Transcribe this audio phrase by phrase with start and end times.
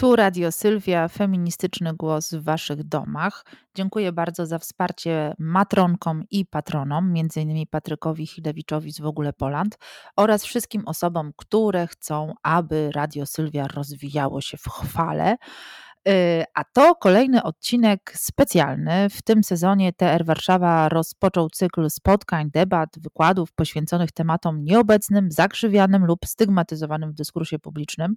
[0.00, 3.44] Tu Radio Sylwia, feministyczny głos w Waszych domach.
[3.74, 7.66] Dziękuję bardzo za wsparcie matronkom i patronom, m.in.
[7.70, 9.78] Patrykowi Chilewiczowi z W ogóle Poland
[10.16, 15.36] oraz wszystkim osobom, które chcą, aby Radio Sylwia rozwijało się w chwale.
[16.08, 19.10] Y, a to kolejny odcinek specjalny.
[19.10, 26.26] W tym sezonie TR Warszawa rozpoczął cykl spotkań, debat, wykładów poświęconych tematom nieobecnym, zakrzywianym lub
[26.26, 28.14] stygmatyzowanym w dyskursie publicznym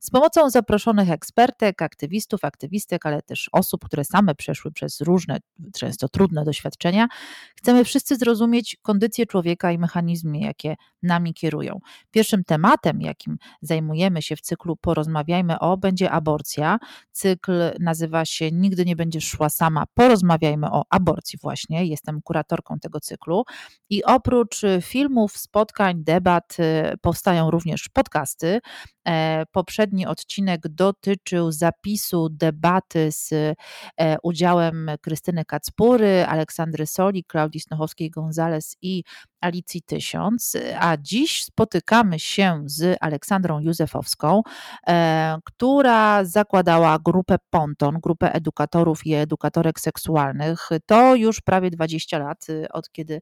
[0.00, 5.38] z pomocą zaproszonych ekspertek, aktywistów, aktywistek, ale też osób, które same przeszły przez różne,
[5.74, 7.08] często trudne doświadczenia.
[7.56, 11.78] Chcemy wszyscy zrozumieć kondycję człowieka i mechanizmy, jakie nami kierują.
[12.10, 16.78] Pierwszym tematem, jakim zajmujemy się w cyklu Porozmawiajmy o, będzie aborcja
[17.18, 19.84] Cykl nazywa się Nigdy nie będziesz szła sama.
[19.94, 21.86] Porozmawiajmy o aborcji właśnie.
[21.86, 23.44] Jestem kuratorką tego cyklu.
[23.90, 28.60] I oprócz filmów, spotkań, debat y, powstają również podcasty.
[29.08, 38.76] E, poprzedni odcinek dotyczył zapisu debaty z e, udziałem Krystyny Kacpury, Aleksandry Soli, Klaudii Snochowskiej-Gonzalez
[38.82, 39.04] i
[39.40, 44.42] Alicji Tysiąc, a dziś spotykamy się z Aleksandrą Józefowską,
[44.88, 50.68] e, która zakładała grupę Ponton, grupę edukatorów i edukatorek seksualnych.
[50.86, 53.20] To już prawie 20 lat, od kiedy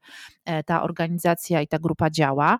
[0.66, 2.58] ta organizacja i ta grupa działa.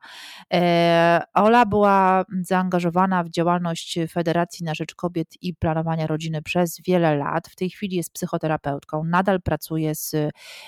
[1.34, 7.48] Ola była zaangażowana w działalność Federacji na Rzecz Kobiet i Planowania Rodziny przez wiele lat.
[7.48, 10.14] W tej chwili jest psychoterapeutką, nadal pracuje z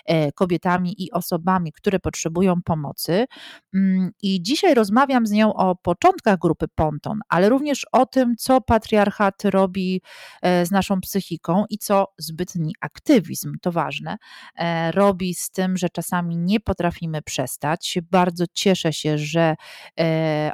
[0.06, 3.26] e, kobietami i osobami, które potrzebują pomocy.
[3.74, 8.60] Mm, I dzisiaj rozmawiam z nią o początkach grupy Ponton, ale również o tym, co
[8.60, 10.02] patriarchat robi
[10.42, 14.16] e, z naszą psychiką i co zbytni aktywizm, to ważne,
[14.56, 17.98] e, robi z tym, że czasami nie potrafimy przestać.
[18.10, 19.54] Bardzo cieszę się, że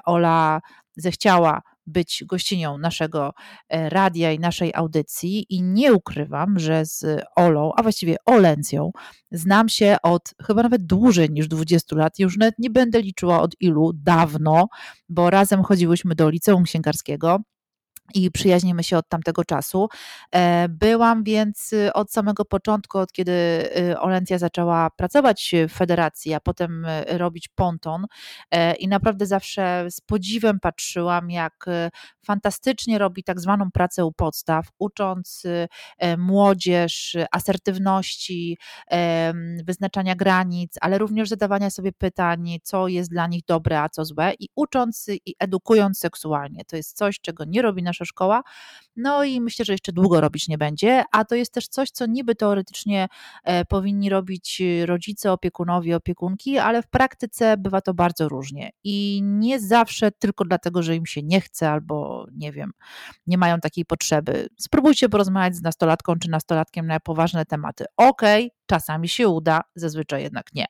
[0.04, 0.60] Ola
[0.96, 3.32] zechciała być gościnią naszego
[3.68, 8.90] e, radia i naszej audycji i nie ukrywam, że z Olą, a właściwie Olencją,
[9.32, 12.18] znam się od chyba nawet dłużej niż 20 lat.
[12.18, 14.68] Już nawet nie będę liczyła od ilu, dawno,
[15.08, 17.40] bo razem chodziłyśmy do liceum księgarskiego
[18.14, 19.88] i przyjaźnimy się od tamtego czasu.
[20.34, 26.34] E, byłam więc y, od samego początku, od kiedy y, Olencja zaczęła pracować w federacji,
[26.34, 28.06] a potem y, robić ponton
[28.50, 31.66] e, i naprawdę zawsze z podziwem patrzyłam, jak
[32.26, 35.42] fantastycznie robi tak zwaną pracę u podstaw, ucząc
[35.98, 38.58] e, młodzież asertywności,
[39.64, 44.32] wyznaczania granic, ale również zadawania sobie pytań, co jest dla nich dobre, a co złe
[44.40, 46.64] i ucząc i edukując seksualnie.
[46.64, 48.42] To jest coś, czego nie robi nasza szkoła.
[48.96, 52.06] No i myślę, że jeszcze długo robić nie będzie, a to jest też coś, co
[52.06, 53.08] niby teoretycznie
[53.44, 59.60] e, powinni robić rodzice, opiekunowie, opiekunki, ale w praktyce bywa to bardzo różnie i nie
[59.60, 62.72] zawsze tylko dlatego, że im się nie chce albo nie wiem,
[63.26, 64.48] nie mają takiej potrzeby.
[64.60, 67.84] Spróbujcie porozmawiać z nastolatką czy nastolatkiem na poważne tematy.
[67.96, 70.66] Okej, okay, Czasami się uda, zazwyczaj jednak nie.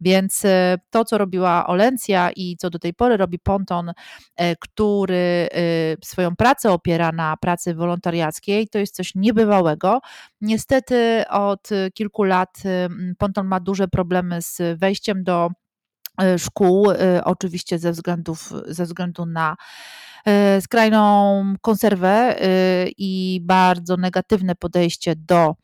[0.00, 3.92] Więc e, to, co robiła Olencja i co do tej pory robi Ponton,
[4.36, 10.00] e, który e, swoją pracę opiera na pracy wolontariackiej, to jest coś niebywałego.
[10.40, 12.62] Niestety od kilku lat
[13.18, 15.50] Ponton ma duże problemy z wejściem do
[16.38, 16.88] szkół,
[17.24, 19.56] oczywiście ze, względów, ze względu na
[20.60, 22.36] skrajną konserwę
[22.98, 25.54] i bardzo negatywne podejście do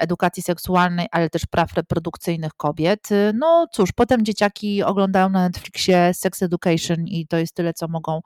[0.00, 3.12] edukacji seksualnej, ale też praw reprodukcyjnych kobiet.
[3.12, 7.88] Y, no cóż, potem dzieciaki oglądają na Netflixie Sex Education i to jest tyle, co
[7.88, 8.20] mogą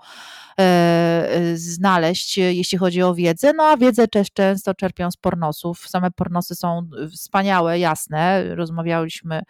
[0.58, 3.52] e, e, znaleźć, jeśli chodzi o wiedzę.
[3.52, 5.88] No a wiedzę też często czerpią z pornosów.
[5.88, 8.44] Same pornosy są wspaniałe, jasne.
[8.54, 9.42] Rozmawialiśmy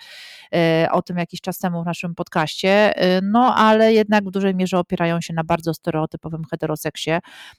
[0.91, 5.21] o tym jakiś czas temu w naszym podcaście, no ale jednak w dużej mierze opierają
[5.21, 7.11] się na bardzo stereotypowym heteroseksie.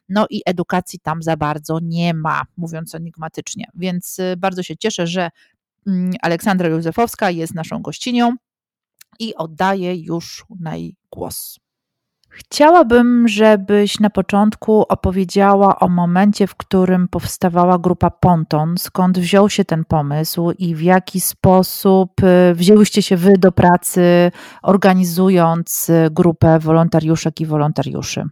[0.09, 3.65] No i edukacji tam za bardzo nie ma, mówiąc enigmatycznie.
[3.75, 3.86] Więc
[4.19, 5.29] y, bardzo się cieszę, że
[5.87, 8.35] mm, Aleksandra Józefowska jest naszą gościnią
[9.19, 10.45] i oddaję już
[11.11, 11.59] głos.
[12.29, 19.65] Chciałabym, żebyś na początku opowiedziała o momencie, w którym powstawała grupa Ponton, skąd wziął się
[19.65, 24.31] ten pomysł i w jaki sposób y, wzięłyście się wy do pracy,
[24.63, 28.23] organizując y, grupę wolontariuszek i wolontariuszy.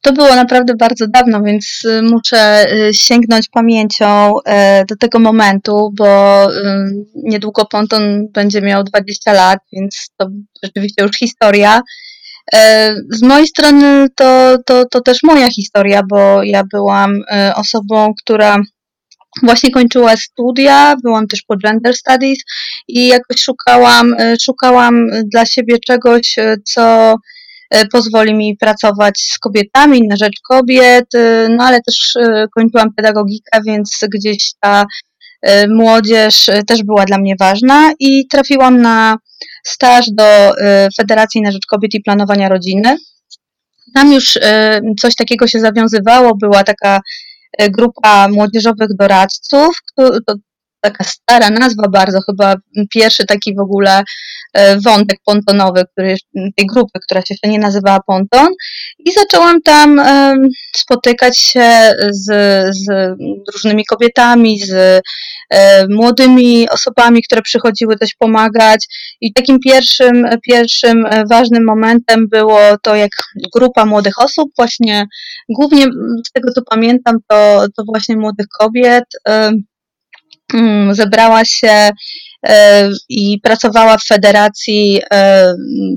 [0.00, 4.42] To było naprawdę bardzo dawno, więc y, muszę y, sięgnąć pamięcią y,
[4.88, 6.46] do tego momentu, bo
[7.14, 10.28] niedługo Ponton będzie miał 20 lat, więc to
[10.62, 11.80] rzeczywiście już historia.
[13.10, 17.22] Z mojej strony to, to, to też moja historia, bo ja byłam
[17.54, 18.56] osobą, która
[19.42, 22.38] właśnie kończyła studia, byłam też po gender studies
[22.88, 27.16] i jakoś szukałam, szukałam dla siebie czegoś, co
[27.92, 31.06] pozwoli mi pracować z kobietami na rzecz kobiet,
[31.50, 32.14] no ale też
[32.54, 34.84] kończyłam pedagogikę, więc gdzieś ta
[35.68, 39.16] młodzież też była dla mnie ważna i trafiłam na
[39.64, 40.52] staż do
[40.96, 42.96] Federacji na Rzecz Kobiet i Planowania Rodziny.
[43.94, 44.38] Tam już
[45.00, 47.00] coś takiego się zawiązywało, była taka
[47.70, 49.76] grupa młodzieżowych doradców,
[50.90, 52.54] taka stara nazwa bardzo, chyba
[52.90, 54.02] pierwszy taki w ogóle
[54.52, 56.16] e, wątek pontonowy, który,
[56.56, 58.48] tej grupy, która się jeszcze nie nazywała Ponton.
[58.98, 60.00] I zaczęłam tam
[60.76, 62.26] spotykać się z,
[62.76, 62.86] z
[63.54, 65.02] różnymi kobietami, z
[65.50, 68.86] e, młodymi osobami, które przychodziły też pomagać.
[69.20, 73.10] I takim pierwszym, pierwszym ważnym momentem było to, jak
[73.54, 75.06] grupa młodych osób, właśnie
[75.48, 75.84] głównie
[76.28, 79.04] z tego co pamiętam, to, to właśnie młodych kobiet,
[80.90, 81.90] zebrała się
[82.46, 85.52] e, i pracowała w federacji e,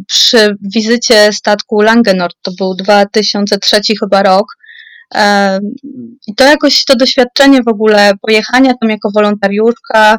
[0.07, 2.35] przy wizycie statku Langenord.
[2.41, 4.45] To był 2003 chyba rok.
[5.15, 5.59] E,
[6.27, 10.17] I to jakoś to doświadczenie w ogóle pojechania tam jako wolontariuszka,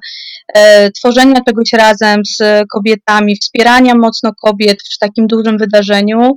[0.96, 6.32] tworzenia czegoś razem z kobietami, wspierania mocno kobiet w takim dużym wydarzeniu,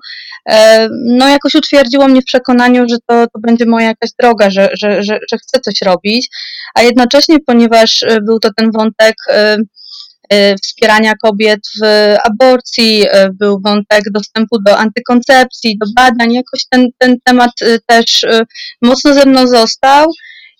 [1.05, 5.03] no jakoś utwierdziło mnie w przekonaniu, że to, to będzie moja jakaś droga, że, że,
[5.03, 6.29] że, że chcę coś robić
[6.73, 9.57] a jednocześnie, ponieważ e, był to ten wątek e,
[10.29, 11.85] e, wspierania kobiet w
[12.23, 17.51] aborcji, był wątek dostępu do antykoncepcji, do badań, jakoś ten, ten temat
[17.87, 18.25] też
[18.81, 20.11] mocno ze mną został.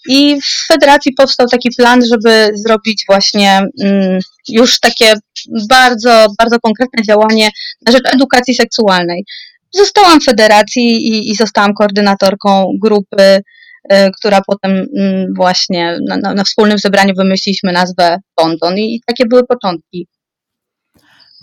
[0.10, 4.20] I w federacji powstał taki plan, żeby zrobić właśnie mm,
[4.50, 5.14] już takie
[5.70, 7.50] bardzo, bardzo konkretne działanie
[7.86, 9.26] na rzecz edukacji seksualnej.
[9.74, 13.42] Zostałam w federacji i, i zostałam koordynatorką grupy
[13.92, 19.44] Y, która potem mm, właśnie na, na, wspólnym zebraniu wymyśliliśmy nazwę Ponton i takie były
[19.44, 20.08] początki.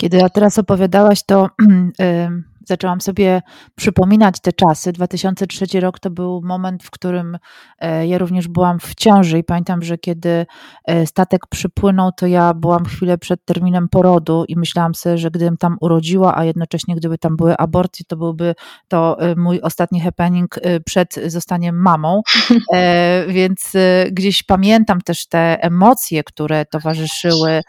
[0.01, 1.49] Kiedy ja teraz opowiadałaś, to
[2.67, 3.43] zaczęłam sobie
[3.75, 4.93] przypominać te czasy.
[4.93, 7.39] 2003 rok to był moment, w którym
[7.79, 10.47] e, ja również byłam w ciąży i pamiętam, że kiedy
[10.85, 15.57] e, statek przypłynął, to ja byłam chwilę przed terminem porodu i myślałam sobie, że gdybym
[15.57, 18.55] tam urodziła, a jednocześnie gdyby tam były aborcje, to byłby
[18.89, 22.23] to e, mój ostatni happening przed zostaniem mamą.
[23.29, 23.73] Więc
[24.11, 27.63] gdzieś pamiętam też te emocje, które towarzyszyły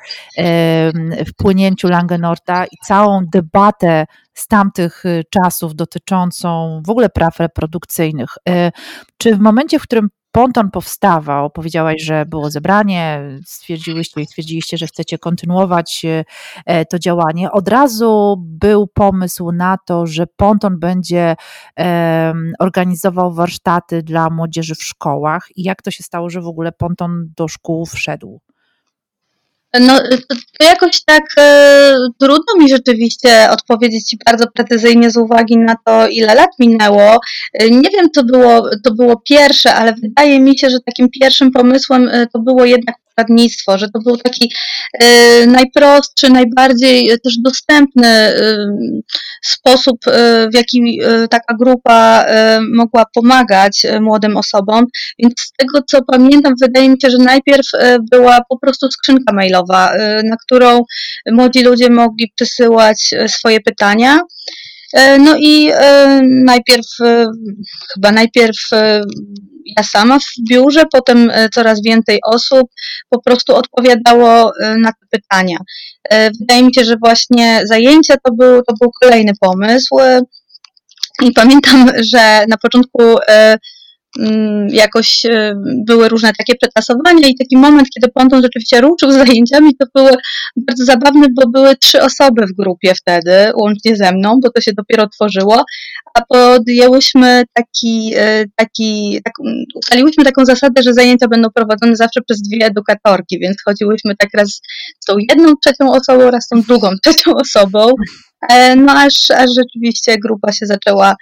[1.28, 8.30] wpłynięciu Langenorta i całą debatę z tamtych y, czasów dotyczącą w ogóle praw reprodukcyjnych.
[8.50, 8.72] Y,
[9.18, 14.88] czy w momencie, w którym Ponton powstawał, powiedziałaś, że było zebranie, stwierdziłyście i stwierdziliście, że
[14.88, 16.26] chcecie kontynuować y,
[16.66, 17.52] e, to działanie.
[17.52, 21.36] Od razu był pomysł na to, że Ponton będzie
[22.60, 25.48] organizował warsztaty dla młodzieży w szkołach.
[25.56, 28.42] I jak to się stało, że w ogóle Ponton do szkół wszedł?
[29.80, 35.58] No, to, to jakoś tak e, trudno mi rzeczywiście odpowiedzieć Ci bardzo precyzyjnie z uwagi
[35.58, 37.20] na to, ile lat minęło.
[37.54, 41.52] E, nie wiem, co było, to było pierwsze, ale wydaje mi się, że takim pierwszym
[41.52, 44.54] pomysłem to było jednak poradnictwo, że to był taki
[45.00, 48.58] e, najprostszy, najbardziej też dostępny e,
[49.44, 51.00] sposób, e, w jaki
[51.30, 52.26] taka grupa
[52.74, 54.86] mogła pomagać młodym osobom.
[55.20, 57.66] Więc z tego, co pamiętam, wydaje mi się, że najpierw
[58.12, 59.94] była po prostu skrzynka mailowa,
[60.24, 60.82] na którą
[61.32, 64.20] młodzi ludzie mogli przesyłać swoje pytania.
[65.20, 65.72] No i
[66.46, 66.88] najpierw,
[67.94, 68.58] chyba najpierw
[69.66, 72.70] ja sama w biurze, potem e, coraz więcej osób
[73.10, 75.58] po prostu odpowiadało e, na te pytania.
[76.10, 79.98] E, wydaje mi się, że właśnie zajęcia to był, to był kolejny pomysł.
[81.24, 83.02] I pamiętam, że na początku
[84.70, 85.54] jakoś e,
[85.88, 90.12] były różne takie przetasowania i taki moment, kiedy Ponton rzeczywiście ruszył z zajęciami, to były
[90.56, 94.72] bardzo zabawne, bo były trzy osoby w grupie wtedy, łącznie ze mną, bo to się
[94.74, 95.64] dopiero tworzyło,
[96.14, 99.34] a podjęłyśmy taki, e, taki tak,
[99.76, 104.62] ustaliłyśmy taką zasadę, że zajęcia będą prowadzone zawsze przez dwie edukatorki, więc chodziłyśmy tak raz
[105.00, 107.92] z tą jedną trzecią osobą, raz z tą drugą trzecią osobą,
[108.50, 111.16] e, no aż, aż rzeczywiście grupa się zaczęła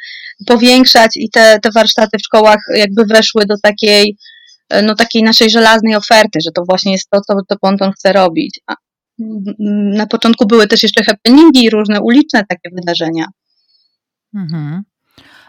[0.46, 4.18] powiększać i te, te warsztaty w szkołach jakby weszły do takiej,
[4.84, 8.60] no takiej naszej żelaznej oferty, że to właśnie jest to, co to Ponton chce robić.
[8.68, 8.76] A
[9.98, 13.26] na początku były też jeszcze happeningi i różne uliczne takie wydarzenia.
[14.36, 14.84] Mhm.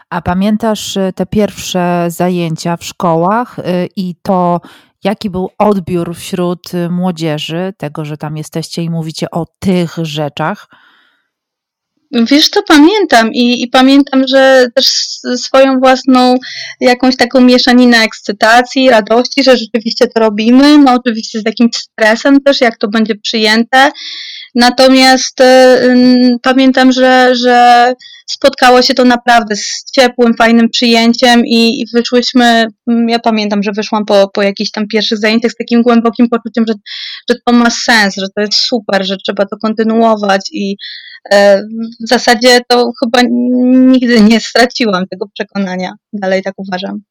[0.09, 3.63] A pamiętasz y, te pierwsze zajęcia w szkołach y,
[3.95, 4.61] i to,
[5.03, 10.67] jaki był odbiór wśród młodzieży, tego, że tam jesteście i mówicie o tych rzeczach?
[12.11, 14.85] Wiesz, to pamiętam i, i pamiętam, że też
[15.35, 16.35] swoją własną
[16.79, 20.77] jakąś taką mieszaninę ekscytacji, radości, że rzeczywiście to robimy.
[20.77, 23.91] No oczywiście z jakimś stresem też, jak to będzie przyjęte.
[24.55, 27.93] Natomiast y, pamiętam, że, że
[28.31, 33.71] spotkało się to naprawdę z ciepłym, fajnym przyjęciem i, i wyszłyśmy, mm, ja pamiętam, że
[33.71, 36.73] wyszłam po, po jakichś tam pierwszych zajęciach z takim głębokim poczuciem, że,
[37.29, 40.75] że to ma sens, że to jest super, że trzeba to kontynuować i
[41.99, 43.19] w zasadzie to chyba
[43.71, 45.93] nigdy nie straciłam tego przekonania.
[46.13, 47.01] Dalej tak uważam.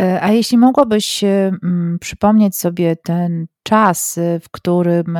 [0.00, 5.18] E, a jeśli mogłabyś mm, przypomnieć sobie ten czas, w którym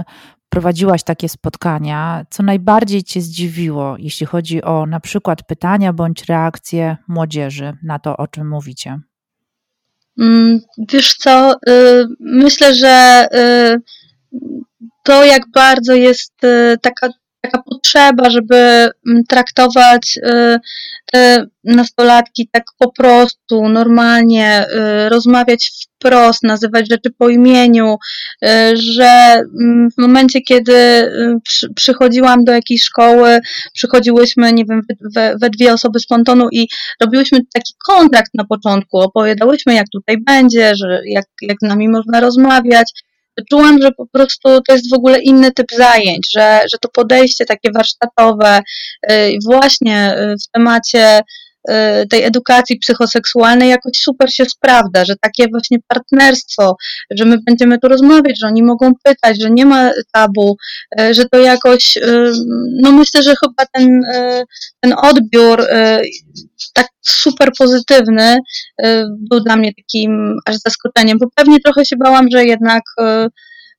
[0.48, 6.96] prowadziłaś takie spotkania, co najbardziej Cię zdziwiło, jeśli chodzi o na przykład pytania bądź reakcje
[7.08, 9.00] młodzieży na to, o czym mówicie?
[10.18, 10.60] Mm,
[10.92, 13.80] wiesz co, y, myślę, że y,
[15.04, 17.08] to jak bardzo jest y, taka
[17.50, 20.58] taka potrzeba, żeby mm, traktować y,
[21.12, 24.66] te nastolatki tak po prostu, normalnie,
[25.06, 27.96] y, rozmawiać wprost, nazywać rzeczy po imieniu,
[28.44, 31.08] y, że mm, w momencie, kiedy
[31.74, 33.40] przychodziłam do jakiejś szkoły,
[33.74, 34.82] przychodziłyśmy, nie wiem,
[35.14, 36.68] we, we dwie osoby z pontonu i
[37.00, 42.20] robiłyśmy taki kontrakt na początku, opowiadałyśmy, jak tutaj będzie, że jak, jak z nami można
[42.20, 42.92] rozmawiać,
[43.50, 47.44] czułam, że po prostu to jest w ogóle inny typ zajęć, że, że to podejście
[47.44, 48.60] takie warsztatowe,
[49.10, 51.20] y, właśnie y, w temacie
[52.10, 56.76] tej edukacji psychoseksualnej jakoś super się sprawdza, że takie właśnie partnerstwo,
[57.10, 60.56] że my będziemy tu rozmawiać, że oni mogą pytać, że nie ma tabu,
[61.10, 61.98] że to jakoś,
[62.82, 64.02] no myślę, że chyba ten,
[64.80, 65.62] ten odbiór
[66.74, 72.26] tak super pozytywny y, był dla mnie takim aż zaskoczeniem, bo pewnie trochę się bałam,
[72.32, 73.28] że jednak y,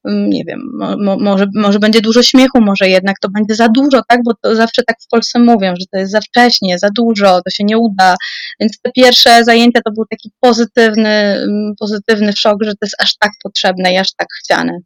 [0.06, 0.60] nie wiem,
[1.00, 4.20] mo, może, może będzie dużo śmiechu, może jednak to będzie za dużo, tak?
[4.26, 7.50] Bo to zawsze tak w Polsce mówią, że to jest za wcześnie, za dużo, to
[7.52, 8.16] się nie uda.
[8.60, 13.18] Więc te pierwsze zajęcia to był taki pozytywny, mm, pozytywny szok, że to jest aż
[13.18, 14.80] tak potrzebne i aż tak chciane.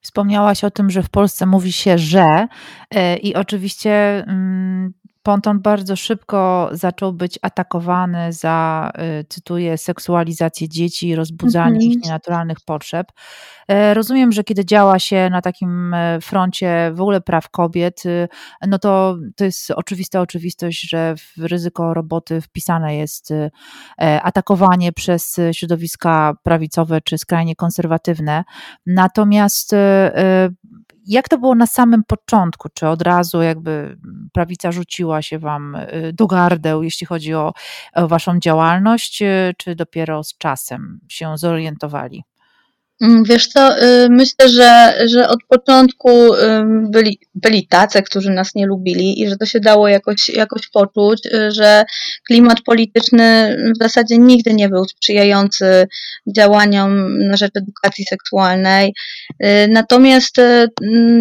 [0.00, 2.46] Wspomniałaś o tym, że w Polsce mówi się, że
[2.94, 3.90] y, i oczywiście
[4.26, 11.90] mm, Ponton bardzo szybko zaczął być atakowany za, y, cytuję, seksualizację dzieci i rozbudzanie mhm.
[11.90, 13.12] ich nienaturalnych potrzeb.
[13.68, 18.28] E, rozumiem, że kiedy działa się na takim e, froncie w ogóle praw kobiet, y,
[18.66, 23.50] no to to jest oczywista oczywistość, że w ryzyko roboty wpisane jest y,
[24.02, 28.44] e, atakowanie przez środowiska prawicowe czy skrajnie konserwatywne.
[28.86, 29.74] Natomiast
[31.08, 32.68] jak to było na samym początku?
[32.74, 33.98] Czy od razu jakby
[34.32, 37.52] prawica rzuciła się wam y, do gardeł, jeśli chodzi o,
[37.94, 42.24] o waszą działalność, y, czy dopiero z czasem się zorientowali?
[43.00, 46.10] Mm, wiesz co, y, myślę, że, że od początku
[46.90, 51.26] byli, byli tacy, którzy nas nie lubili i że to się dało jakoś, jakoś poczuć,
[51.26, 51.84] y, że
[52.26, 55.86] klimat polityczny w zasadzie nigdy nie był sprzyjający
[56.36, 58.94] działaniom na rzecz edukacji seksualnej.
[59.44, 60.36] Y, natomiast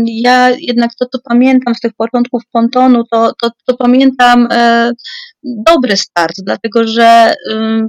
[0.05, 4.47] ja jednak to, co pamiętam z tych początków Pontonu, to, to, to pamiętam
[5.65, 7.33] dobry start, dlatego że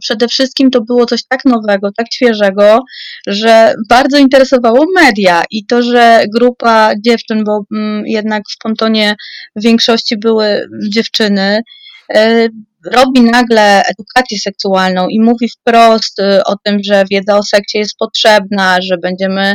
[0.00, 2.80] przede wszystkim to było coś tak nowego, tak świeżego,
[3.26, 7.60] że bardzo interesowało media i to, że grupa dziewczyn, bo
[8.04, 9.14] jednak w Pontonie
[9.56, 11.62] w większości były dziewczyny,
[12.14, 12.48] e,
[12.86, 17.96] robi nagle edukację seksualną i mówi wprost y, o tym, że wiedza o sekcie jest
[17.98, 19.54] potrzebna, że będziemy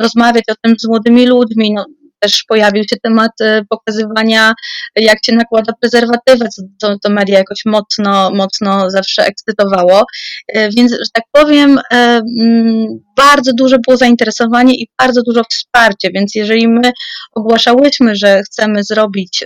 [0.00, 1.72] rozmawiać o tym z młodymi ludźmi.
[1.72, 1.84] No,
[2.20, 4.52] też pojawił się temat e, pokazywania,
[4.96, 10.04] jak się nakłada prezerwatywę, co, co to media jakoś mocno, mocno zawsze ekscytowało.
[10.48, 16.10] E, więc, że tak powiem, e, mm, bardzo duże było zainteresowanie i bardzo dużo wsparcie,
[16.14, 16.92] więc jeżeli my
[17.32, 19.44] ogłaszałyśmy, że chcemy zrobić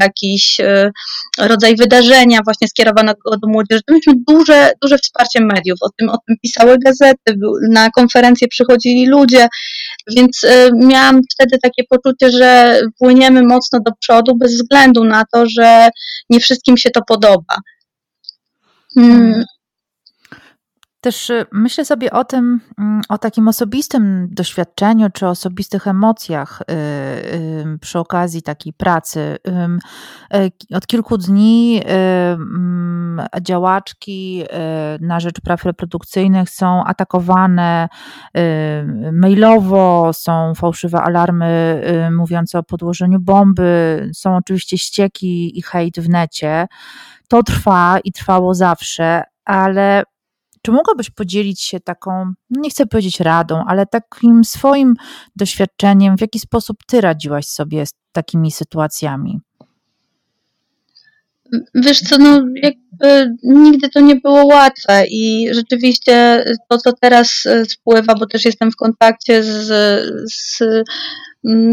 [0.00, 0.56] jakiś
[1.38, 6.16] rodzaj wydarzenia właśnie skierowanego do młodzieży, to mieliśmy duże, duże wsparcie mediów, o tym, o
[6.26, 7.38] tym pisały gazety,
[7.70, 9.48] na konferencje przychodzili ludzie,
[10.16, 10.40] więc
[10.74, 15.88] miałam wtedy takie poczucie, poczucie, że płyniemy mocno do przodu bez względu na to, że
[16.30, 17.56] nie wszystkim się to podoba.
[18.94, 19.44] Hmm.
[21.02, 26.74] Też y, myślę sobie o tym, mm, o takim osobistym doświadczeniu czy osobistych emocjach y,
[26.74, 29.36] y, przy okazji takiej pracy.
[30.74, 34.44] Od kilku dni mm, działaczki
[35.00, 37.88] na rzecz praw reprodukcyjnych są atakowane
[39.12, 41.82] mailowo, są fałszywe alarmy
[42.12, 46.66] mówiące o podłożeniu bomby, są oczywiście ścieki i hejt w necie.
[47.28, 50.04] To trwa i trwało zawsze, ale
[50.62, 54.94] czy mogłabyś podzielić się taką, nie chcę powiedzieć radą, ale takim swoim
[55.36, 59.40] doświadczeniem, w jaki sposób ty radziłaś sobie z takimi sytuacjami?
[61.74, 68.14] Wiesz co, no jakby nigdy to nie było łatwe i rzeczywiście to, co teraz spływa,
[68.14, 69.66] bo też jestem w kontakcie z,
[70.32, 70.62] z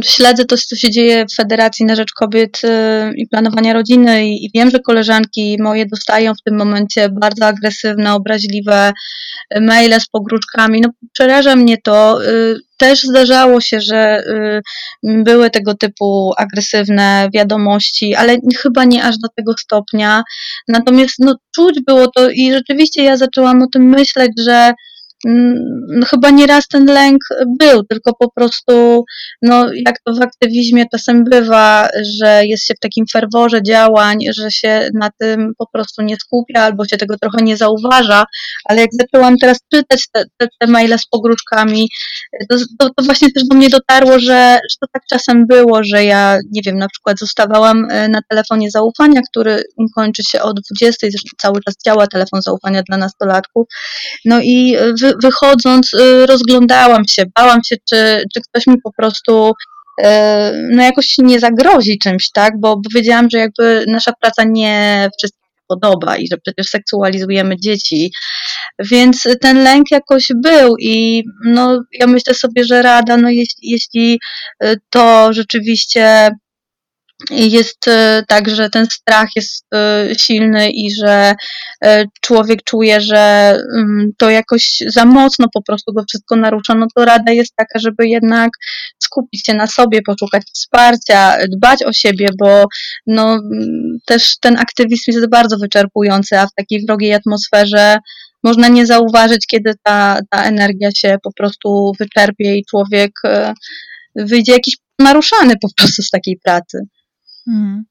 [0.03, 4.49] śledzę to, co się dzieje w Federacji na Rzecz Kobiet e, i Planowania Rodziny i,
[4.53, 8.93] wiem, że koleżanki moje dostają w tym momencie bardzo agresywne, obraźliwe
[9.61, 10.81] maile z pogróżkami.
[10.81, 12.25] No przeraża mnie to.
[12.25, 14.23] Y, też zdarzało się, że
[15.03, 20.23] y, były tego typu agresywne wiadomości, ale chyba nie aż do tego stopnia.
[20.67, 24.73] Natomiast no, czuć było to i rzeczywiście ja zaczęłam o tym myśleć, że
[25.25, 27.21] no, chyba nieraz ten lęk
[27.59, 29.05] był, tylko po prostu,
[29.41, 34.51] no, jak to w aktywizmie czasem bywa, że jest się w takim ferworze działań, że
[34.51, 38.25] się na tym po prostu nie skupia albo się tego trochę nie zauważa,
[38.65, 41.89] ale jak zaczęłam teraz czytać te, te, te maile z pogróżkami,
[42.49, 46.05] to, to, to, właśnie też do mnie dotarło, że, że to tak czasem było, że
[46.05, 49.63] ja, nie wiem, na przykład zostawałam e, na telefonie zaufania, który
[49.95, 53.67] kończy się o 20, zresztą cały czas działa telefon zaufania dla nastolatków,
[54.25, 59.51] no i wy, wychodząc y, rozglądałam się, bałam się, czy, czy ktoś mi po prostu
[60.01, 60.05] y,
[60.71, 65.39] no jakoś nie zagrozi czymś, tak, bo, bo wiedziałam, że jakby nasza praca nie wszystkim
[65.67, 68.11] podoba i że przecież seksualizujemy dzieci,
[68.79, 74.19] więc ten lęk jakoś był i no ja myślę sobie, że rada, no jeśli, jeśli
[74.63, 76.29] y, to rzeczywiście
[77.29, 81.35] jest e, tak, że ten strach jest e, silny i że
[81.83, 86.87] e, człowiek czuje, że mm, to jakoś za mocno po prostu go wszystko narusza, no
[86.95, 88.49] to rada jest taka, żeby jednak
[89.03, 92.65] skupić się na sobie, poszukać wsparcia, dbać o siebie, bo
[93.07, 97.97] no, mm, też ten aktywizm jest bardzo wyczerpujący, a w takiej wrogiej atmosferze
[98.43, 103.11] można nie zauważyć, kiedy ta, ta energia się po prostu wyczerpie i człowiek
[104.15, 106.79] wyjdzie jakiś naruszany po prostu z takiej pracy.
[107.49, 107.83] Mhm.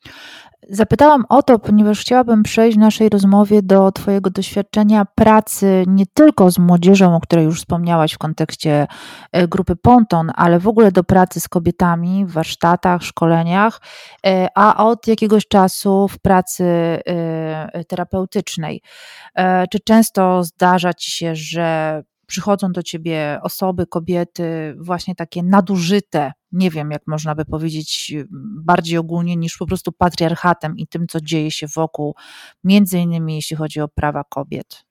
[0.71, 6.51] Zapytałam o to, ponieważ chciałabym przejść w naszej rozmowie do Twojego doświadczenia pracy nie tylko
[6.51, 8.87] z młodzieżą, o której już wspomniałaś w kontekście
[9.33, 13.81] e, grupy Ponton, ale w ogóle do pracy z kobietami w warsztatach, szkoleniach,
[14.27, 18.83] e, a od jakiegoś czasu w pracy e, terapeutycznej.
[19.71, 26.71] Czy często zdarza Ci się, że przychodzą do ciebie osoby, kobiety, właśnie takie nadużyte, nie
[26.71, 28.15] wiem, jak można by powiedzieć
[28.65, 32.15] bardziej ogólnie niż po prostu patriarchatem i tym, co dzieje się wokół,
[32.65, 34.85] między innymi jeśli chodzi o prawa kobiet.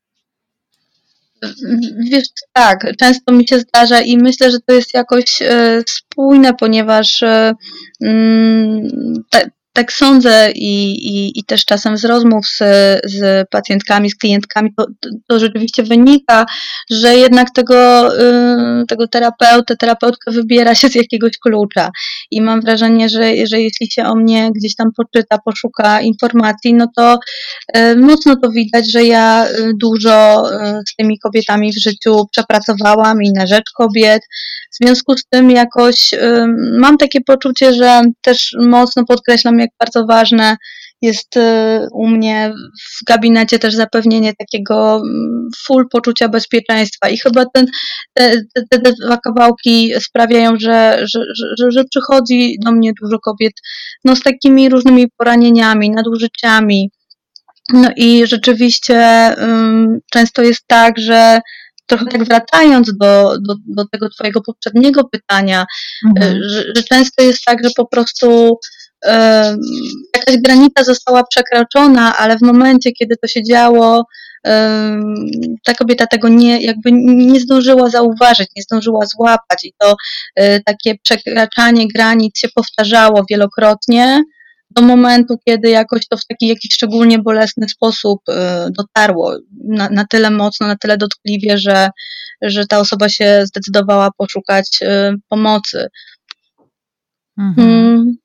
[2.12, 7.24] Wiesz, tak, często mi się zdarza i myślę, że to jest jakoś e, spójne, ponieważ
[7.24, 7.54] e,
[8.02, 8.88] mm,
[9.78, 12.60] tak sądzę i, i, i też czasem z rozmów z,
[13.06, 14.86] z pacjentkami, z klientkami, to,
[15.28, 16.46] to rzeczywiście wynika,
[16.90, 18.10] że jednak tego,
[18.82, 21.90] y, tego terapeutę, terapeutkę wybiera się z jakiegoś klucza.
[22.32, 26.88] I mam wrażenie, że, że jeśli się o mnie gdzieś tam poczyta, poszuka informacji, no
[26.96, 27.20] to
[27.78, 30.44] y, mocno to widać, że ja y, dużo
[30.90, 34.22] z tymi kobietami w życiu przepracowałam i na rzecz kobiet.
[34.82, 36.10] W związku z tym jakoś
[36.78, 40.58] mam takie poczucie, że też mocno podkreślam, jak bardzo ważne
[41.02, 41.42] jest y,
[41.94, 45.02] u mnie w gabinecie też zapewnienie takiego
[45.66, 47.66] full poczucia bezpieczeństwa i chyba ten,
[48.14, 51.20] te, te, te dwa kawałki sprawiają, że, że,
[51.60, 53.54] że, że przychodzi do mnie dużo kobiet
[54.06, 56.90] no, z takimi różnymi poranieniami, nadużyciami.
[57.74, 58.96] No i rzeczywiście
[59.38, 61.40] um, często jest tak, że
[61.88, 65.66] trochę tak wracając do, do, do tego Twojego poprzedniego pytania,
[66.08, 66.40] mhm.
[66.44, 68.60] że, że często jest tak, że po prostu
[70.16, 74.06] jakaś granica została przekroczona, ale w momencie, kiedy to się działo,
[75.66, 79.96] ta kobieta tego nie, jakby nie zdążyła zauważyć, nie zdążyła złapać i to
[80.36, 84.24] e, takie przekraczanie granic się powtarzało wielokrotnie
[84.70, 90.06] do momentu, kiedy jakoś to w taki jakiś szczególnie bolesny sposób e, dotarło na, na
[90.06, 91.90] tyle mocno, na tyle dotkliwie, że,
[92.42, 95.88] że ta osoba się zdecydowała poszukać e, pomocy.
[97.38, 97.70] Mhm.
[97.70, 98.18] Mm.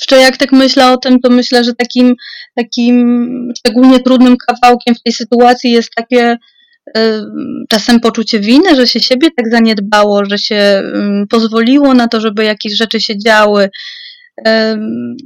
[0.00, 2.14] Jeszcze jak tak myślę o tym, to myślę, że takim,
[2.54, 6.36] takim szczególnie trudnym kawałkiem w tej sytuacji jest takie
[6.96, 7.00] y,
[7.68, 10.82] czasem poczucie winy, że się siebie tak zaniedbało, że się
[11.24, 13.70] y, pozwoliło na to, żeby jakieś rzeczy się działy.
[14.38, 14.42] Y,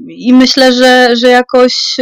[0.08, 1.96] I myślę, że, że jakoś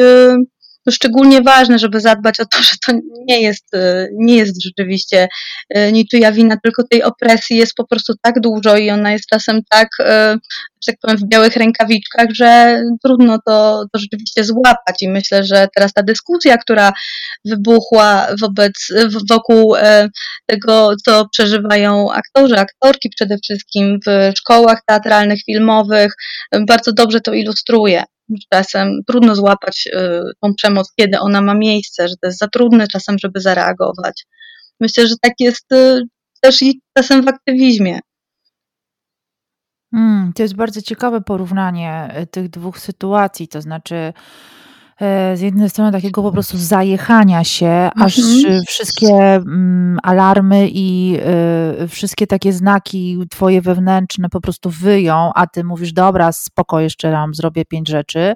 [0.90, 2.92] szczególnie ważne, żeby zadbać o to, że to
[3.28, 5.28] nie jest, e, nie jest rzeczywiście
[5.70, 9.60] e, niczyja wina, tylko tej opresji jest po prostu tak dużo i ona jest czasem
[9.70, 10.36] tak, e,
[10.86, 15.68] że tak powiem, w białych rękawiczkach, że trudno to, to rzeczywiście złapać i myślę, że
[15.74, 16.92] teraz ta dyskusja, która
[17.44, 18.72] wybuchła wobec,
[19.30, 19.74] wokół
[20.46, 26.12] tego, co przeżywają aktorzy, aktorki przede wszystkim w szkołach teatralnych, filmowych,
[26.66, 28.04] bardzo dobrze to ilustruje.
[28.52, 30.00] Czasem trudno złapać y,
[30.40, 34.26] tą przemoc, kiedy ona ma miejsce, że to jest za trudne czasem, żeby zareagować.
[34.80, 36.02] Myślę, że tak jest y,
[36.40, 38.00] też i czasem w aktywizmie.
[39.94, 44.12] Hmm, to jest bardzo ciekawe porównanie tych dwóch sytuacji, to znaczy
[45.34, 48.62] z jednej strony takiego po prostu zajechania się, aż mhm.
[48.66, 51.18] wszystkie mm, alarmy i
[51.82, 57.10] y, wszystkie takie znaki twoje wewnętrzne po prostu wyją, a ty mówisz, dobra, spoko, jeszcze
[57.10, 58.34] ram, zrobię pięć rzeczy.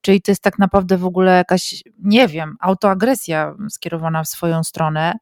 [0.00, 5.14] Czyli to jest tak naprawdę w ogóle jakaś, nie wiem, autoagresja skierowana w swoją stronę.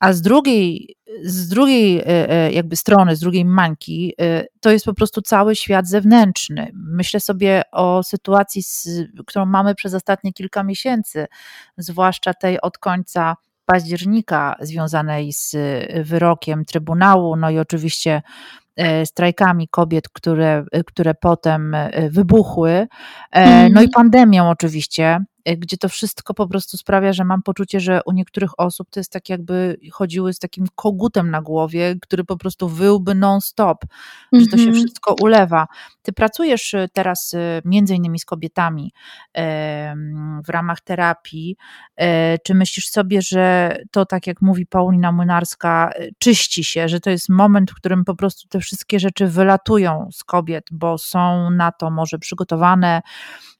[0.00, 4.84] A z drugiej, z drugiej e, e, jakby strony, z drugiej mańki, e, to jest
[4.84, 6.70] po prostu cały świat zewnętrzny.
[6.74, 8.62] Myślę sobie o sytuacji,
[9.26, 11.26] którą mamy przez ostatnie kilka miesięcy,
[11.78, 15.56] zwłaszcza tej od końca października związanej z
[16.08, 18.22] wyrokiem Trybunału, no i oczywiście
[19.04, 21.76] strajkami kobiet, które, które potem
[22.10, 22.86] wybuchły,
[23.34, 23.90] no i mhm.
[23.90, 28.60] pandemią oczywiście, E, gdzie to wszystko po prostu sprawia, że mam poczucie, że u niektórych
[28.60, 33.14] osób to jest tak jakby chodziły z takim kogutem na głowie, który po prostu wyłby
[33.14, 34.40] non-stop, mm-hmm.
[34.40, 34.74] że to się mhm.
[34.74, 35.66] wszystko ulewa.
[36.02, 38.92] Ty pracujesz e, teraz e, między innymi z kobietami
[40.44, 41.56] w ramach terapii.
[42.44, 47.28] Czy myślisz sobie, że to tak jak mówi Paulina Młynarska, czyści się, że to jest
[47.28, 51.90] moment, w którym po prostu te wszystkie rzeczy wylatują z kobiet, bo są na to
[51.90, 53.02] może przygotowane,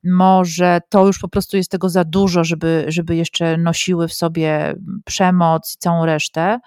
[0.05, 4.75] może to już po prostu jest tego za dużo, żeby, żeby jeszcze nosiły w sobie
[5.05, 6.59] przemoc i całą resztę.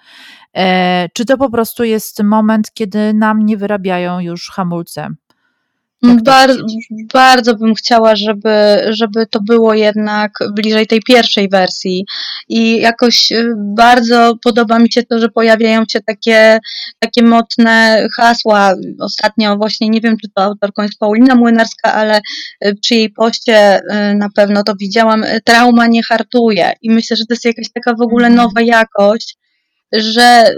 [0.56, 5.08] E, czy to po prostu jest moment, kiedy nam nie wyrabiają już hamulce?
[6.02, 6.50] Bar
[7.14, 12.06] bardzo bym chciała, żeby, żeby to było jednak bliżej tej pierwszej wersji.
[12.48, 16.58] I jakoś y, bardzo podoba mi się to, że pojawiają się takie,
[16.98, 18.74] takie mocne hasła.
[19.00, 22.20] Ostatnio właśnie, nie wiem, czy to autorką jest Paulina Młynarska, ale
[22.66, 25.24] y, przy jej poście y, na pewno to widziałam.
[25.44, 26.72] Trauma nie hartuje.
[26.82, 28.46] I myślę, że to jest jakaś taka w ogóle mhm.
[28.46, 29.36] nowa jakość,
[29.92, 30.54] że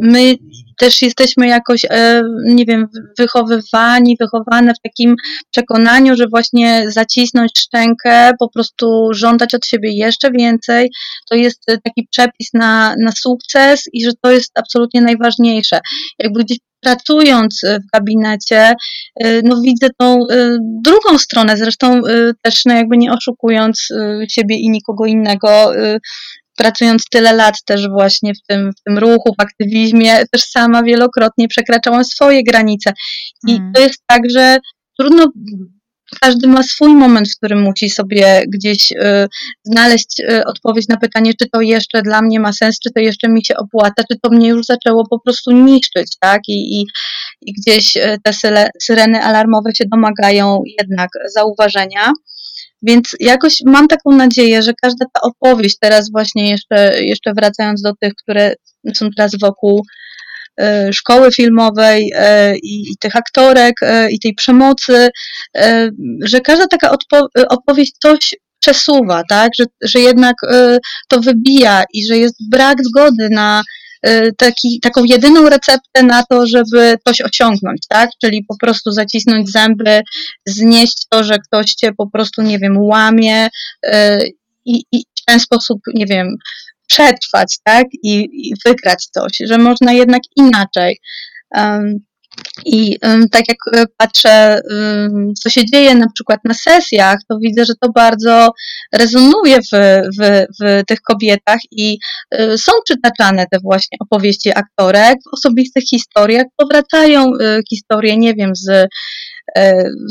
[0.00, 0.34] my
[0.78, 5.16] też jesteśmy jakoś, e, nie wiem, wychowywani, wychowane w takim
[5.50, 10.90] przekonaniu, że właśnie zacisnąć szczękę, po prostu żądać od siebie jeszcze więcej,
[11.30, 15.80] to jest taki przepis na, na sukces i że to jest absolutnie najważniejsze.
[16.18, 18.74] Jakby gdzieś pracując w gabinecie,
[19.20, 22.00] e, no widzę tą e, drugą stronę, zresztą
[22.42, 23.88] też no jakby nie oszukując
[24.28, 25.72] siebie i nikogo innego,
[26.56, 31.48] pracując tyle lat też właśnie w tym, w tym ruchu, w aktywizmie, też sama wielokrotnie
[31.48, 32.92] przekraczałam swoje granice.
[33.48, 33.72] I mm.
[33.72, 34.58] to jest tak, że
[34.98, 35.26] trudno
[36.20, 39.28] każdy ma swój moment, w którym musi sobie gdzieś y,
[39.64, 43.28] znaleźć y, odpowiedź na pytanie, czy to jeszcze dla mnie ma sens, czy to jeszcze
[43.28, 46.40] mi się opłaca, czy to mnie już zaczęło po prostu niszczyć, tak?
[46.48, 46.86] I, i,
[47.42, 52.12] i gdzieś y, te syle, syreny alarmowe się domagają jednak zauważenia.
[52.86, 57.92] Więc jakoś mam taką nadzieję, że każda ta opowieść, teraz właśnie jeszcze, jeszcze wracając do
[58.00, 58.54] tych, które
[58.94, 59.82] są teraz wokół
[60.60, 65.08] e, szkoły filmowej e, i, tych aktorek e, i tej przemocy,
[66.24, 66.96] że każda taka
[67.48, 69.52] opowieść coś przesuwa, tak?
[69.58, 70.34] że, że jednak
[71.08, 73.62] to wybija i że jest brak zgody na
[74.38, 78.10] taki, taką jedyną receptę na to, żeby coś osiągnąć, tak?
[78.24, 80.00] Czyli po prostu zacisnąć zęby,
[80.46, 83.48] znieść to, że ktoś cię po prostu, nie wiem, łamie
[83.86, 83.90] y,
[84.64, 86.36] i, i w ten sposób, nie wiem,
[86.88, 87.86] przetrwać, tak?
[88.02, 90.98] I, i wygrać coś, że można jednak inaczej.
[91.54, 91.98] Um,
[92.64, 92.98] i
[93.32, 94.60] tak jak e, patrzę,
[95.42, 98.50] co się dzieje na przykład na sesjach, to widzę, że to bardzo
[98.92, 99.76] rezonuje w,
[100.20, 101.98] w, w tych kobietach i
[102.34, 108.56] y, są przytaczane te właśnie opowieści aktorek w osobistych historiach, powracają y, historie, nie wiem,
[108.56, 108.88] z,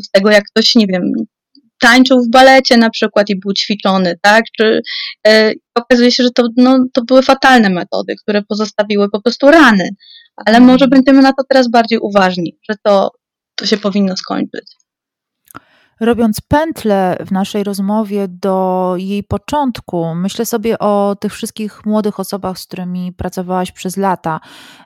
[0.03, 1.11] z tego, jak ktoś, nie wiem,
[1.79, 4.43] tańczył w balecie na przykład i był ćwiczony, tak?
[4.57, 4.81] Czy,
[5.75, 9.89] okazuje się, że to, no, to były fatalne metody, które pozostawiły po prostu rany
[10.45, 13.11] ale może będziemy na to teraz bardziej uważni, że to,
[13.55, 14.75] to się powinno skończyć.
[15.99, 22.59] Robiąc pętlę w naszej rozmowie do jej początku, myślę sobie o tych wszystkich młodych osobach,
[22.59, 24.39] z którymi pracowałaś przez lata.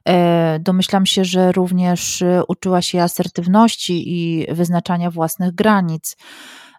[0.06, 6.18] E, domyślam się, że również uczyłaś się asertywności i wyznaczania własnych granic.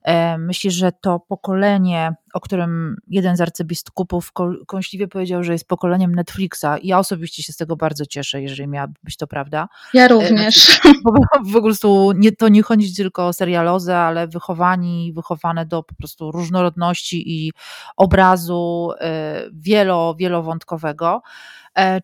[0.02, 4.32] E, myślisz, że to pokolenie, o którym jeden z arcybiskupów
[4.66, 8.94] kąśliwie powiedział, że jest pokoleniem Netflixa ja osobiście się z tego bardzo cieszę, jeżeli miałaby
[9.02, 9.68] być to prawda.
[9.94, 10.54] Ja e, również.
[10.54, 11.00] Znaczy,
[11.54, 16.32] po prostu nie, to nie chodzi tylko o serialozę, ale wychowani, wychowane do po prostu
[16.32, 17.52] różnorodności i
[17.96, 21.22] obrazu e, wielo, wielowątkowego.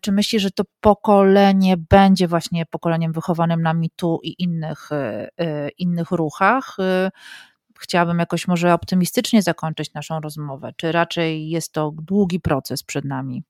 [0.01, 4.89] Czy myślisz, że to pokolenie będzie właśnie pokoleniem wychowanym na mitu i innych,
[5.77, 6.77] innych ruchach?
[7.79, 13.43] Chciałabym jakoś może optymistycznie zakończyć naszą rozmowę, czy raczej jest to długi proces przed nami?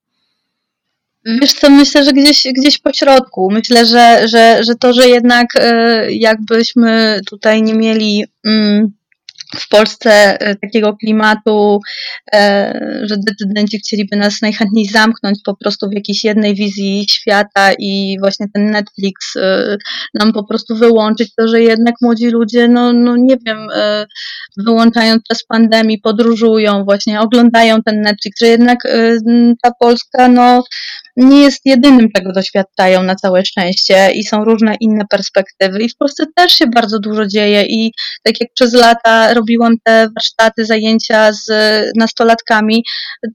[1.25, 3.51] Wiesz co, myślę, że gdzieś, gdzieś po środku.
[3.51, 8.91] Myślę, że, że, że to, że jednak e, jakbyśmy tutaj nie mieli mm,
[9.55, 11.79] w Polsce e, takiego klimatu,
[12.33, 18.17] e, że decydenci chcieliby nas najchętniej zamknąć po prostu w jakiejś jednej wizji świata i
[18.19, 19.77] właśnie ten Netflix e,
[20.13, 23.67] nam po prostu wyłączyć, to że jednak młodzi ludzie, no, no nie wiem,
[24.57, 28.79] wyłączają przez pandemii, podróżują, właśnie oglądają ten Netflix, że jednak
[29.63, 30.63] ta Polska, no
[31.17, 35.84] nie jest jedynym, czego doświadczają na całe szczęście i są różne inne perspektywy.
[35.84, 37.91] I w Polsce też się bardzo dużo dzieje i
[38.23, 41.47] tak jak przez lata robiłam te warsztaty, zajęcia z
[41.95, 42.84] nastolatkami,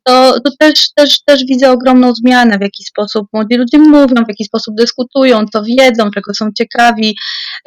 [0.04, 4.28] to, to też, też, też widzę ogromną zmianę, w jaki sposób młodzi ludzie mówią, w
[4.28, 7.16] jaki sposób dyskutują, co wiedzą, czego są ciekawi,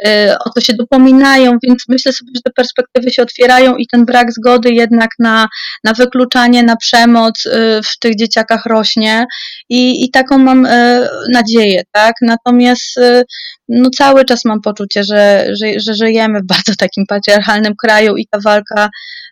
[0.08, 0.10] y,
[0.46, 4.32] o co się dopominają, więc myślę sobie, że te perspektywy się otwierają i ten brak
[4.32, 5.48] zgody jednak na,
[5.84, 7.52] na wykluczanie, na przemoc y,
[7.86, 9.26] w tych dzieciakach rośnie
[9.70, 12.14] i, i taką mam e, nadzieję, tak?
[12.22, 13.24] Natomiast e,
[13.70, 18.28] no cały czas mam poczucie, że, że, że żyjemy w bardzo takim patriarchalnym kraju i
[18.28, 18.90] ta walka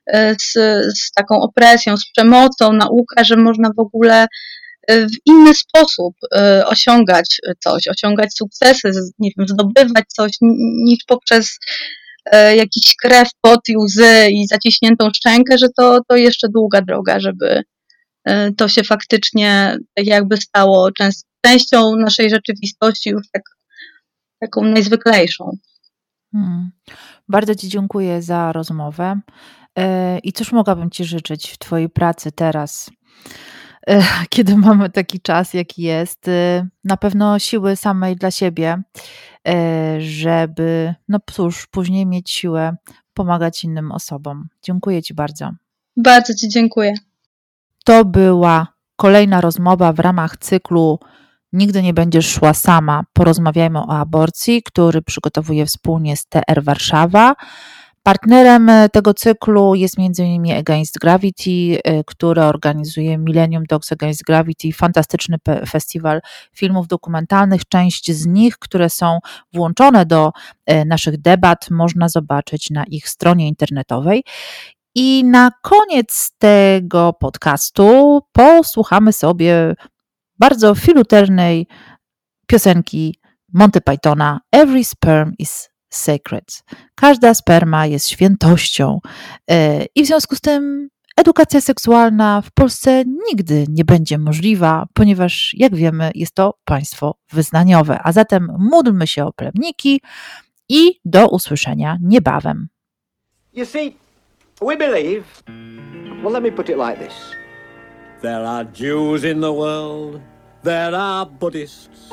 [0.08, 0.54] e, z,
[0.98, 4.28] z taką opresją, z przemocą, nauka, że można w ogóle
[4.90, 6.16] w inny sposób
[6.66, 10.32] osiągać coś, osiągać sukcesy, nie wiem, zdobywać coś
[10.86, 11.60] niż poprzez
[12.56, 17.64] jakiś krew, pot i łzy i zaciśniętą szczękę, że to, to jeszcze długa droga, żeby,
[18.58, 20.90] to się faktycznie tak jakby stało
[21.46, 23.44] częścią naszej rzeczywistości, już tak,
[24.40, 25.58] taką najzwyklejszą.
[26.32, 26.72] Hmm.
[27.30, 29.20] Bardzo Ci dziękuję za rozmowę.
[29.80, 32.92] E, I cóż mogłabym Ci życzyć w Twojej pracy teraz,
[33.88, 36.30] e, kiedy mamy taki czas, jaki jest?
[36.84, 38.82] Na pewno siły samej dla siebie,
[40.00, 42.76] żeby, no cóż, później mieć siłę
[43.14, 44.48] pomagać innym osobom.
[44.64, 45.52] Dziękuję Ci bardzo.
[45.98, 46.94] Bardzo Ci dziękuję.
[47.84, 51.00] To była kolejna rozmowa w ramach cyklu
[51.54, 53.04] Nigdy nie będziesz szła sama.
[53.14, 57.36] Porozmawiajmy o aborcji, który przygotowuje wspólnie z TR Warszawa.
[58.04, 60.58] Partnerem tego cyklu jest m.in.
[60.58, 65.38] Against Gravity, y, który organizuje Millennium Dogs Against Gravity, fantastyczny
[65.70, 66.22] festiwal
[66.54, 67.62] filmów dokumentalnych.
[67.70, 69.20] Część z nich, które są
[69.54, 70.32] włączone do
[70.72, 74.24] y, naszych debat, można zobaczyć na ich stronie internetowej.
[74.96, 79.76] I na koniec tego podcastu posłuchamy sobie
[80.40, 81.68] bardzo filuternej
[82.48, 83.20] piosenki
[83.54, 86.64] Monty Pythona Every sperm is sacred.
[86.96, 89.00] Każda sperma jest świętością
[89.50, 95.56] e, i w związku z tym edukacja seksualna w Polsce nigdy nie będzie możliwa, ponieważ
[95.58, 98.00] jak wiemy jest to państwo wyznaniowe.
[98.04, 100.02] A zatem módlmy się o plemniki
[100.70, 102.68] i do usłyszenia niebawem.
[103.54, 103.98] You see,
[104.62, 105.26] We believe.
[105.48, 107.36] Well, let me put it like this
[108.24, 110.22] there are Jews in the world,
[110.62, 112.10] there are Buddhists,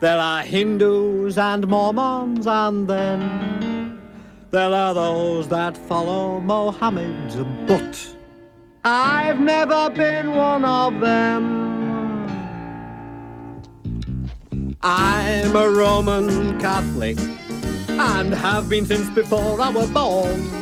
[0.00, 4.02] there are Hindus and Mormons, and then
[4.50, 7.68] there are those that follow Mohammed.
[7.68, 8.16] But
[8.84, 11.62] I've never been one of them.
[14.82, 17.18] I'm a Roman Catholic
[17.88, 20.61] and have been since before I was born.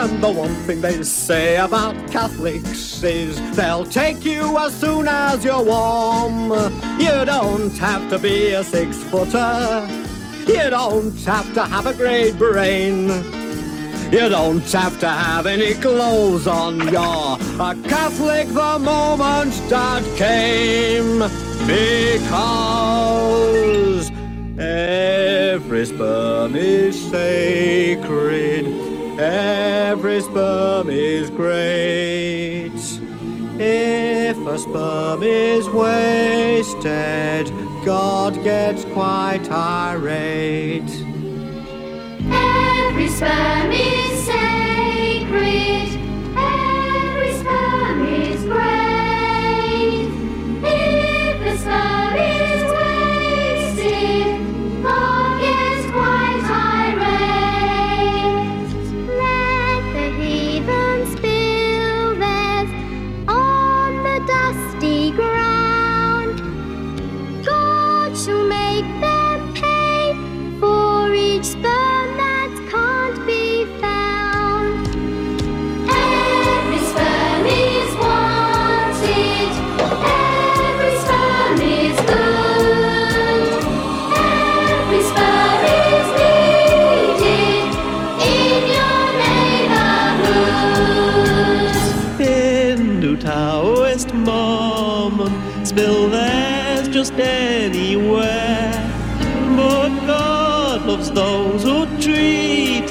[0.00, 5.44] And the one thing they say about Catholics is they'll take you as soon as
[5.44, 6.52] you're warm.
[7.00, 9.88] You don't have to be a six footer.
[10.46, 13.08] You don't have to have a great brain.
[14.12, 16.78] You don't have to have any clothes on.
[16.78, 21.24] You're a Catholic the moment that came.
[21.66, 22.52] Because
[24.60, 28.87] every sperm is sacred.
[29.18, 32.70] Every sperm is great.
[33.58, 37.52] If a sperm is wasted,
[37.84, 40.88] God gets quite irate.
[42.30, 44.07] Every sperm is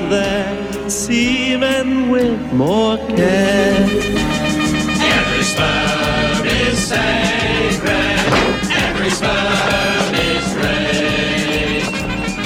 [0.09, 3.83] their semen with more care.
[5.15, 8.19] Every sperm is sacred.
[8.85, 11.93] Every sperm is raised.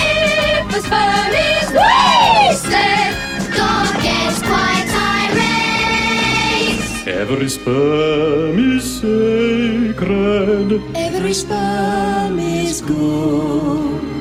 [0.10, 3.12] If a sperm is wasted,
[3.56, 6.82] God gets quite irate.
[7.08, 10.70] Every sperm is sacred.
[10.96, 14.21] Every sperm is good.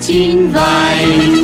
[0.00, 1.39] 金块